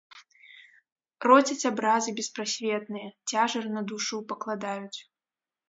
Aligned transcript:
Родзяць 1.31 1.67
абразы 1.71 2.09
беспрасветныя, 2.21 3.13
цяжар 3.35 3.71
на 3.77 3.81
душу 3.95 4.17
пакладаюць. 4.35 4.99